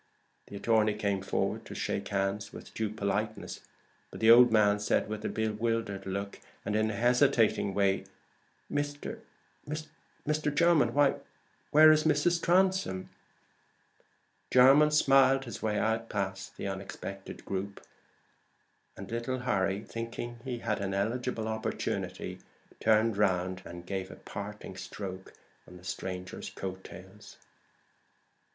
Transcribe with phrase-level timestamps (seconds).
[0.47, 3.61] The attorney came forward to shake hands with due politeness,
[4.09, 8.05] but the old man said, with a bewildered look, and in a hesitating way
[8.71, 9.21] "Mr.
[10.27, 10.93] Jermyn?
[10.95, 11.15] why why
[11.69, 12.41] where is Mrs.
[12.41, 13.09] Transome?"
[14.49, 17.79] Jermyn smiled his way out past the unexpected group;
[18.97, 22.39] and little Harry, thinking he had an eligible opportunity,
[22.79, 25.33] turned round to give a parting stroke
[25.67, 27.37] on the stranger's coat tails.